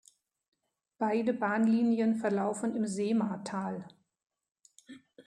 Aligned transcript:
Beide 0.97 1.31
Bahnlinien 1.31 2.15
verlaufen 2.15 2.75
im 2.75 2.87
Sehmatal. 2.87 3.87